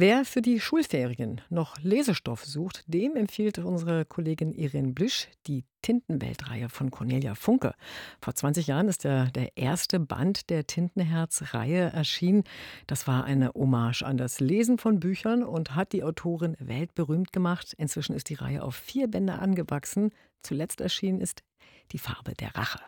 Wer 0.00 0.24
für 0.24 0.42
die 0.42 0.60
Schulferien 0.60 1.40
noch 1.50 1.76
Lesestoff 1.82 2.44
sucht, 2.44 2.84
dem 2.86 3.16
empfiehlt 3.16 3.58
unsere 3.58 4.04
Kollegin 4.04 4.52
Irene 4.52 4.92
Blüsch 4.92 5.26
die 5.48 5.64
Tintenweltreihe 5.82 6.68
von 6.68 6.92
Cornelia 6.92 7.34
Funke. 7.34 7.74
Vor 8.20 8.32
20 8.32 8.68
Jahren 8.68 8.86
ist 8.86 9.02
der, 9.02 9.24
der 9.32 9.56
erste 9.56 9.98
Band 9.98 10.50
der 10.50 10.68
Tintenherz-Reihe 10.68 11.90
erschienen. 11.90 12.44
Das 12.86 13.08
war 13.08 13.24
eine 13.24 13.48
Hommage 13.54 14.04
an 14.04 14.18
das 14.18 14.38
Lesen 14.38 14.78
von 14.78 15.00
Büchern 15.00 15.42
und 15.42 15.74
hat 15.74 15.92
die 15.92 16.04
Autorin 16.04 16.56
weltberühmt 16.60 17.32
gemacht. 17.32 17.74
Inzwischen 17.76 18.14
ist 18.14 18.28
die 18.28 18.34
Reihe 18.34 18.62
auf 18.62 18.76
vier 18.76 19.08
Bände 19.08 19.40
angewachsen. 19.40 20.12
Zuletzt 20.44 20.80
erschienen 20.80 21.20
ist 21.20 21.42
Die 21.90 21.98
Farbe 21.98 22.34
der 22.34 22.54
Rache. 22.54 22.78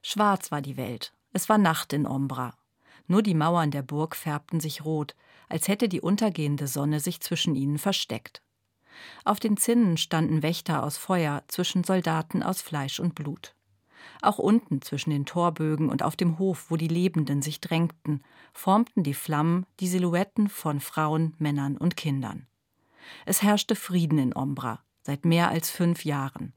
Schwarz 0.00 0.50
war 0.50 0.62
die 0.62 0.78
Welt. 0.78 1.12
Es 1.34 1.50
war 1.50 1.58
Nacht 1.58 1.92
in 1.92 2.06
Ombra. 2.06 2.54
Nur 3.08 3.22
die 3.22 3.34
Mauern 3.34 3.70
der 3.70 3.82
Burg 3.82 4.16
färbten 4.16 4.60
sich 4.60 4.84
rot, 4.84 5.14
als 5.48 5.68
hätte 5.68 5.88
die 5.88 6.00
untergehende 6.00 6.66
Sonne 6.66 7.00
sich 7.00 7.20
zwischen 7.20 7.54
ihnen 7.54 7.78
versteckt. 7.78 8.42
Auf 9.24 9.38
den 9.40 9.56
Zinnen 9.56 9.96
standen 9.96 10.42
Wächter 10.42 10.82
aus 10.82 10.96
Feuer 10.96 11.44
zwischen 11.48 11.84
Soldaten 11.84 12.42
aus 12.42 12.62
Fleisch 12.62 12.98
und 12.98 13.14
Blut. 13.14 13.54
Auch 14.22 14.38
unten 14.38 14.82
zwischen 14.82 15.10
den 15.10 15.26
Torbögen 15.26 15.88
und 15.88 16.02
auf 16.02 16.16
dem 16.16 16.38
Hof, 16.38 16.66
wo 16.70 16.76
die 16.76 16.88
Lebenden 16.88 17.42
sich 17.42 17.60
drängten, 17.60 18.22
formten 18.52 19.02
die 19.02 19.14
Flammen 19.14 19.66
die 19.80 19.88
Silhouetten 19.88 20.48
von 20.48 20.80
Frauen, 20.80 21.34
Männern 21.38 21.76
und 21.76 21.96
Kindern. 21.96 22.46
Es 23.24 23.42
herrschte 23.42 23.76
Frieden 23.76 24.18
in 24.18 24.34
Ombra 24.34 24.80
seit 25.02 25.24
mehr 25.24 25.50
als 25.50 25.70
fünf 25.70 26.04
Jahren. 26.04 26.52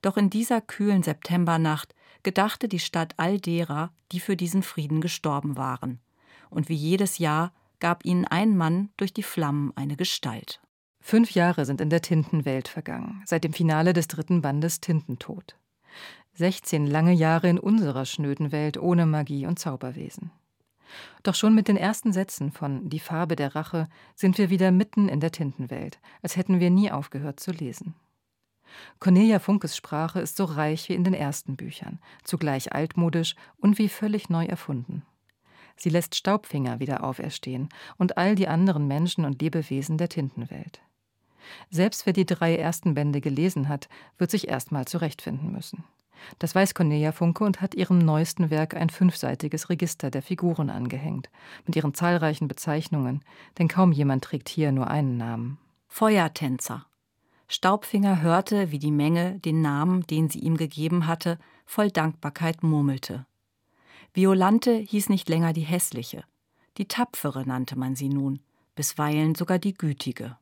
Doch 0.00 0.16
in 0.16 0.30
dieser 0.30 0.60
kühlen 0.60 1.02
Septembernacht 1.02 1.94
gedachte 2.24 2.68
die 2.68 2.80
Stadt 2.80 3.14
all 3.18 3.38
derer, 3.38 3.92
die 4.12 4.20
für 4.20 4.36
diesen 4.36 4.62
Frieden 4.62 5.00
gestorben 5.00 5.56
waren. 5.56 6.00
Und 6.50 6.68
wie 6.68 6.74
jedes 6.74 7.18
Jahr 7.18 7.52
gab 7.78 8.04
ihnen 8.04 8.24
ein 8.24 8.56
Mann 8.56 8.90
durch 8.96 9.12
die 9.12 9.22
Flammen 9.22 9.72
eine 9.76 9.96
Gestalt. 9.96 10.60
Fünf 11.00 11.32
Jahre 11.32 11.66
sind 11.66 11.80
in 11.80 11.90
der 11.90 12.00
Tintenwelt 12.00 12.66
vergangen, 12.66 13.22
seit 13.26 13.44
dem 13.44 13.52
Finale 13.52 13.92
des 13.92 14.08
dritten 14.08 14.40
Bandes 14.40 14.80
Tintentod. 14.80 15.56
16 16.32 16.86
lange 16.86 17.12
Jahre 17.12 17.48
in 17.48 17.58
unserer 17.58 18.06
schnöden 18.06 18.52
Welt 18.52 18.78
ohne 18.78 19.06
Magie 19.06 19.46
und 19.46 19.58
Zauberwesen. 19.58 20.32
Doch 21.22 21.34
schon 21.34 21.54
mit 21.54 21.68
den 21.68 21.76
ersten 21.76 22.12
Sätzen 22.12 22.52
von 22.52 22.88
Die 22.88 23.00
Farbe 23.00 23.36
der 23.36 23.54
Rache 23.54 23.88
sind 24.14 24.38
wir 24.38 24.50
wieder 24.50 24.70
mitten 24.70 25.08
in 25.08 25.20
der 25.20 25.30
Tintenwelt, 25.30 25.98
als 26.22 26.36
hätten 26.36 26.60
wir 26.60 26.70
nie 26.70 26.90
aufgehört 26.90 27.40
zu 27.40 27.50
lesen. 27.50 27.94
Cornelia 29.00 29.38
Funkes 29.38 29.76
Sprache 29.76 30.20
ist 30.20 30.36
so 30.36 30.44
reich 30.44 30.88
wie 30.88 30.94
in 30.94 31.04
den 31.04 31.14
ersten 31.14 31.56
Büchern, 31.56 31.98
zugleich 32.22 32.72
altmodisch 32.72 33.34
und 33.58 33.78
wie 33.78 33.88
völlig 33.88 34.30
neu 34.30 34.44
erfunden. 34.44 35.02
Sie 35.76 35.90
lässt 35.90 36.14
Staubfinger 36.14 36.80
wieder 36.80 37.02
auferstehen 37.04 37.68
und 37.96 38.16
all 38.16 38.34
die 38.34 38.48
anderen 38.48 38.86
Menschen 38.86 39.24
und 39.24 39.42
Lebewesen 39.42 39.98
der 39.98 40.08
Tintenwelt. 40.08 40.80
Selbst 41.70 42.06
wer 42.06 42.12
die 42.12 42.26
drei 42.26 42.56
ersten 42.56 42.94
Bände 42.94 43.20
gelesen 43.20 43.68
hat, 43.68 43.88
wird 44.16 44.30
sich 44.30 44.48
erstmal 44.48 44.86
zurechtfinden 44.86 45.52
müssen. 45.52 45.84
Das 46.38 46.54
weiß 46.54 46.74
Cornelia 46.74 47.12
Funke 47.12 47.44
und 47.44 47.60
hat 47.60 47.74
ihrem 47.74 47.98
neuesten 47.98 48.48
Werk 48.48 48.74
ein 48.74 48.88
fünfseitiges 48.88 49.68
Register 49.68 50.10
der 50.10 50.22
Figuren 50.22 50.70
angehängt, 50.70 51.28
mit 51.66 51.76
ihren 51.76 51.92
zahlreichen 51.92 52.48
Bezeichnungen, 52.48 53.22
denn 53.58 53.68
kaum 53.68 53.92
jemand 53.92 54.24
trägt 54.24 54.48
hier 54.48 54.72
nur 54.72 54.88
einen 54.88 55.16
Namen. 55.18 55.58
Feuertänzer. 55.88 56.86
Staubfinger 57.54 58.20
hörte, 58.20 58.72
wie 58.72 58.80
die 58.80 58.90
Menge 58.90 59.38
den 59.38 59.62
Namen, 59.62 60.04
den 60.08 60.28
sie 60.28 60.40
ihm 60.40 60.56
gegeben 60.56 61.06
hatte, 61.06 61.38
voll 61.64 61.88
Dankbarkeit 61.88 62.64
murmelte. 62.64 63.26
Violante 64.12 64.72
hieß 64.74 65.08
nicht 65.08 65.28
länger 65.28 65.52
die 65.52 65.60
hässliche, 65.60 66.24
die 66.78 66.88
tapfere 66.88 67.46
nannte 67.46 67.78
man 67.78 67.94
sie 67.94 68.08
nun, 68.08 68.40
bisweilen 68.74 69.36
sogar 69.36 69.60
die 69.60 69.72
gütige. 69.72 70.36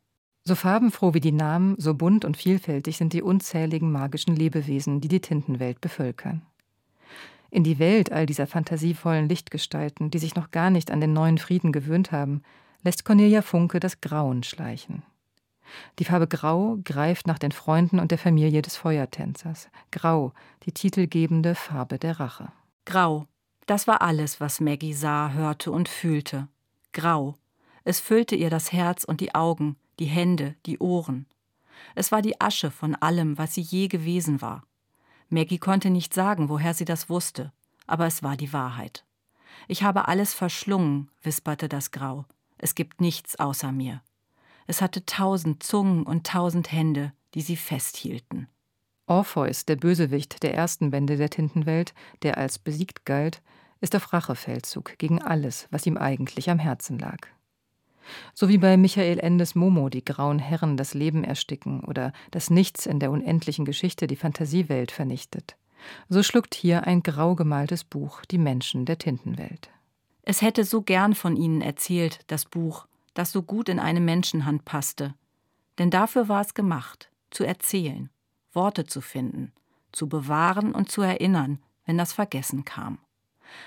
So 0.45 0.55
farbenfroh 0.55 1.13
wie 1.13 1.21
die 1.21 1.33
Namen, 1.33 1.75
so 1.77 1.93
bunt 1.93 2.25
und 2.25 2.39
vielfältig 2.39 2.97
sind 2.97 3.13
die 3.13 3.21
unzähligen 3.21 3.93
magischen 3.93 4.35
Lebewesen, 4.35 5.03
die 5.03 5.09
die 5.09 5.21
Tintenwelt 5.21 5.83
bevölkern. 5.83 6.41
In 7.51 7.63
die 7.63 7.79
Welt 7.79 8.11
all 8.11 8.25
dieser 8.25 8.47
fantasievollen 8.47 9.29
Lichtgestalten, 9.29 10.11
die 10.11 10.19
sich 10.19 10.35
noch 10.35 10.51
gar 10.51 10.71
nicht 10.71 10.91
an 10.91 11.03
den 11.03 11.13
neuen 11.13 11.37
Frieden 11.37 11.73
gewöhnt 11.73 12.11
haben, 12.11 12.43
lässt 12.83 13.05
Cornelia 13.05 13.43
Funke 13.43 13.81
das 13.81 14.01
Grauen 14.01 14.45
schleichen. 14.45 15.03
Die 15.99 16.05
Farbe 16.05 16.27
Grau 16.27 16.79
greift 16.85 17.27
nach 17.27 17.39
den 17.39 17.53
Freunden 17.53 17.99
und 17.99 18.11
der 18.11 18.19
Familie 18.19 18.63
des 18.63 18.77
Feuertänzers. 18.77 19.69
Grau, 19.91 20.33
die 20.65 20.73
titelgebende 20.73 21.55
Farbe 21.55 21.99
der 21.99 22.21
Rache. 22.21 22.53
Grau, 22.85 23.27
das 23.67 23.87
war 23.87 24.03
alles, 24.03 24.41
was 24.41 24.61
Maggie 24.61 24.95
sah, 24.95 25.33
hörte 25.33 25.71
und 25.71 25.89
fühlte. 25.89 26.49
Grau. 26.93 27.37
Es 27.85 28.01
füllte 28.01 28.37
ihr 28.37 28.51
das 28.51 28.73
Herz 28.73 29.05
und 29.05 29.21
die 29.21 29.35
Augen, 29.35 29.77
die 29.99 30.07
Hände, 30.07 30.55
die 30.67 30.79
Ohren. 30.79 31.27
Es 31.95 32.13
war 32.13 32.23
die 32.23 32.41
Asche 32.41 32.71
von 32.71 32.95
allem, 32.95 33.39
was 33.39 33.55
sie 33.55 33.61
je 33.61 33.89
gewesen 33.89 34.41
war. 34.41 34.63
Maggie 35.29 35.59
konnte 35.59 35.91
nicht 35.91 36.15
sagen, 36.15 36.49
woher 36.49 36.75
sie 36.75 36.85
das 36.85 37.09
wusste, 37.09 37.53
aber 37.87 38.07
es 38.07 38.23
war 38.23 38.37
die 38.37 38.53
Wahrheit. 38.53 39.05
Ich 39.69 39.83
habe 39.83 40.09
alles 40.09 40.35
verschlungen, 40.35 41.11
wisperte 41.23 41.69
das 41.69 41.91
Grau. 41.91 42.27
Es 42.59 42.75
gibt 42.75 43.01
nichts 43.01 43.39
außer 43.39 43.73
mir. 43.73 44.03
Es 44.73 44.81
hatte 44.81 45.05
tausend 45.05 45.63
Zungen 45.63 46.03
und 46.05 46.27
tausend 46.27 46.73
Hände, 46.73 47.13
die 47.35 47.43
sie 47.43 47.57
festhielten. 47.57 48.49
Orpheus, 49.07 49.67
der 49.67 49.77
Bösewicht 49.77 50.43
der 50.43 50.55
ersten 50.55 50.91
Bände 50.91 51.19
der 51.19 51.29
Tintenwelt, 51.29 51.93
der 52.23 52.39
als 52.39 52.59
besiegt 52.59 53.05
galt, 53.05 53.43
ist 53.83 53.95
auf 53.95 54.15
Rachefeldzug 54.15 54.97
gegen 54.97 55.21
alles, 55.21 55.69
was 55.71 55.85
ihm 55.85 55.99
eigentlich 55.99 56.49
am 56.49 56.59
Herzen 56.59 56.99
lag. 56.99 57.19
So 58.33 58.49
wie 58.49 58.57
bei 58.57 58.79
Michael 58.79 59.19
Endes 59.19 59.55
Momo 59.55 59.91
die 59.91 60.07
grauen 60.07 60.39
Herren 60.39 60.79
das 60.79 60.95
Leben 60.95 61.23
ersticken 61.23 61.81
oder 61.85 62.15
das 62.31 62.49
Nichts 62.49 62.87
in 62.87 62.99
der 62.99 63.11
unendlichen 63.11 63.67
Geschichte 63.67 64.07
die 64.07 64.17
Fantasiewelt 64.17 64.91
vernichtet, 64.91 65.55
so 66.09 66.23
schluckt 66.23 66.55
hier 66.55 66.87
ein 66.87 67.03
grau 67.03 67.35
gemaltes 67.35 67.85
Buch 67.85 68.25
die 68.25 68.39
Menschen 68.39 68.87
der 68.87 68.97
Tintenwelt. 68.97 69.69
Es 70.23 70.41
hätte 70.41 70.65
so 70.65 70.81
gern 70.81 71.15
von 71.15 71.37
ihnen 71.37 71.61
erzählt, 71.61 72.21
das 72.29 72.47
Buch, 72.47 72.87
das 73.15 73.33
so 73.33 73.43
gut 73.43 73.69
in 73.69 73.79
eine 73.79 74.01
Menschenhand 74.01 74.65
passte. 74.65 75.15
Denn 75.79 75.91
dafür 75.91 76.29
war 76.29 76.41
es 76.41 76.55
gemacht, 76.55 77.11
zu 77.31 77.45
erzählen, 77.45 78.11
Worte 78.53 78.85
zu 78.85 79.01
finden, 79.01 79.53
zu 79.93 80.09
bewahren 80.09 80.75
und 80.75 80.91
zu 80.91 81.03
erinnern, 81.03 81.59
wenn 81.85 81.99
das 81.99 82.13
Vergessen 82.13 82.65
kam. 82.65 82.99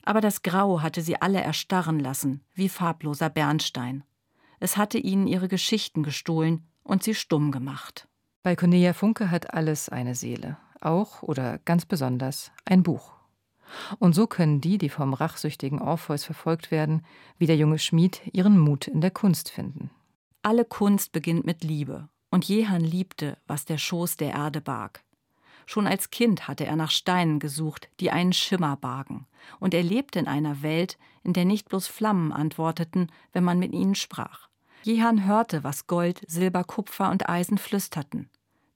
Aber 0.04 0.22
das 0.22 0.42
Grau 0.42 0.82
hatte 0.82 1.02
sie 1.02 1.22
alle 1.22 1.42
erstarren 1.42 2.00
lassen, 2.00 2.44
wie 2.54 2.70
farbloser 2.70 3.30
Bernstein. 3.30 4.04
Es 4.60 4.78
hatte 4.78 4.98
ihnen 4.98 5.28
ihre 5.28 5.48
Geschichten 5.48 6.04
gestohlen 6.04 6.66
und 6.84 7.04
sie 7.04 7.14
stumm 7.14 7.52
gemacht. 7.52 8.08
Bei 8.42 8.56
Cornelia 8.56 8.94
Funke 8.94 9.32
hat 9.32 9.54
alles 9.54 9.90
eine 9.90 10.16
Seele, 10.16 10.58
auch 10.82 11.24
oder 11.24 11.60
ganz 11.60 11.86
besonders 11.86 12.52
ein 12.64 12.84
Buch. 12.84 13.15
Und 14.00 14.14
so 14.14 14.28
können 14.28 14.62
die, 14.62 14.78
die 14.78 14.90
vom 14.90 15.14
rachsüchtigen 15.14 15.82
Orpheus 15.82 16.24
verfolgt 16.24 16.72
werden, 16.72 17.06
wie 17.38 17.48
der 17.48 17.58
junge 17.58 17.80
Schmied, 17.80 18.22
ihren 18.32 18.60
Mut 18.60 18.88
in 18.88 19.02
der 19.02 19.12
Kunst 19.12 19.50
finden. 19.50 19.90
Alle 20.42 20.66
Kunst 20.66 21.12
beginnt 21.12 21.46
mit 21.46 21.64
Liebe, 21.64 22.08
und 22.30 22.48
Jehan 22.48 22.82
liebte, 22.82 23.38
was 23.48 23.66
der 23.66 23.78
Schoß 23.78 24.18
der 24.18 24.34
Erde 24.34 24.62
barg. 24.62 25.04
Schon 25.66 25.88
als 25.88 26.12
Kind 26.12 26.48
hatte 26.48 26.66
er 26.66 26.76
nach 26.76 26.92
Steinen 26.92 27.40
gesucht, 27.40 27.90
die 28.00 28.12
einen 28.12 28.34
Schimmer 28.34 28.78
bargen, 28.78 29.26
und 29.60 29.74
er 29.74 29.84
lebte 29.84 30.20
in 30.20 30.28
einer 30.28 30.62
Welt, 30.62 30.98
in 31.24 31.34
der 31.34 31.46
nicht 31.46 31.70
bloß 31.70 31.88
Flammen 31.88 32.32
antworteten, 32.32 33.12
wenn 33.34 33.44
man 33.44 33.58
mit 33.58 33.74
ihnen 33.74 33.96
sprach. 33.96 34.48
Jehan 34.84 35.26
hörte, 35.26 35.64
was 35.64 35.88
Gold, 35.88 36.22
Silber, 36.28 36.64
Kupfer 36.64 37.10
und 37.10 37.28
Eisen 37.28 37.58
flüsterten. 37.58 38.30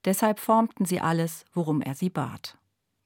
Deshalb 0.06 0.39
formten 0.39 0.85
sie 0.85 1.00
alles, 1.00 1.45
worum 1.53 1.81
er 1.81 1.94
sie 1.94 2.09
bat. 2.09 2.57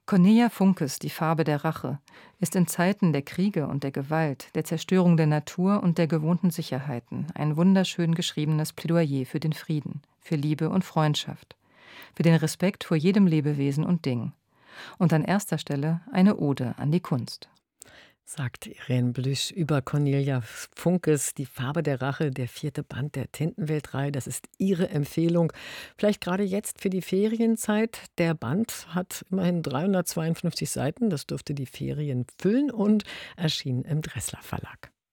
Cornelia 0.05 0.49
Funkes 0.49 0.99
Die 0.99 1.09
Farbe 1.09 1.45
der 1.45 1.63
Rache 1.63 1.97
ist 2.41 2.57
in 2.57 2.67
Zeiten 2.67 3.13
der 3.13 3.21
Kriege 3.21 3.67
und 3.67 3.85
der 3.85 3.91
Gewalt, 3.91 4.53
der 4.53 4.65
Zerstörung 4.65 5.15
der 5.15 5.27
Natur 5.27 5.81
und 5.81 5.97
der 5.97 6.07
gewohnten 6.07 6.51
Sicherheiten 6.51 7.27
ein 7.35 7.55
wunderschön 7.55 8.13
geschriebenes 8.13 8.73
Plädoyer 8.73 9.25
für 9.25 9.39
den 9.39 9.53
Frieden, 9.53 10.01
für 10.19 10.35
Liebe 10.35 10.69
und 10.69 10.83
Freundschaft, 10.83 11.55
für 12.13 12.23
den 12.23 12.35
Respekt 12.35 12.83
vor 12.83 12.97
jedem 12.97 13.27
Lebewesen 13.27 13.85
und 13.85 14.05
Ding. 14.05 14.33
Und 14.97 15.13
an 15.13 15.23
erster 15.23 15.57
Stelle 15.57 16.01
eine 16.11 16.35
Ode 16.35 16.75
an 16.77 16.91
die 16.91 16.99
Kunst. 16.99 17.47
Sagt 18.25 18.67
Irene 18.67 19.11
Blüsch 19.11 19.51
über 19.51 19.81
Cornelia 19.81 20.41
Funkes 20.41 21.33
Die 21.33 21.45
Farbe 21.45 21.83
der 21.83 22.01
Rache, 22.01 22.31
der 22.31 22.47
vierte 22.47 22.81
Band 22.81 23.15
der 23.15 23.31
Tintenweltreihe. 23.31 24.13
Das 24.13 24.27
ist 24.27 24.47
Ihre 24.57 24.89
Empfehlung. 24.89 25.51
Vielleicht 25.97 26.21
gerade 26.21 26.43
jetzt 26.43 26.81
für 26.81 26.89
die 26.89 27.01
Ferienzeit. 27.01 28.05
Der 28.17 28.33
Band 28.33 28.87
hat 28.89 29.25
immerhin 29.29 29.61
352 29.61 30.71
Seiten. 30.71 31.09
Das 31.09 31.27
dürfte 31.27 31.53
die 31.53 31.65
Ferien 31.65 32.25
füllen 32.39 32.71
und 32.71 33.03
erschien 33.35 33.83
im 33.83 34.01
Dressler 34.01 34.39
Verlag. 34.41 34.92